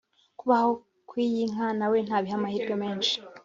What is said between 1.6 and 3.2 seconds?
nawe ntabiha amahirwe menshi